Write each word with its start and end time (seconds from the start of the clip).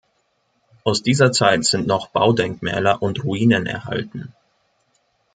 Aus 0.83 1.03
dieser 1.03 1.31
Zeit 1.31 1.63
sind 1.63 1.85
noch 1.85 2.07
Baudenkmäler 2.09 3.03
und 3.03 3.23
Ruinen 3.23 3.67
erhalten. 3.67 4.33